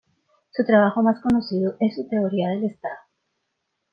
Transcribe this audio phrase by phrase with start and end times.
[0.49, 2.97] Su trabajo más conocido es su teoría del Estado.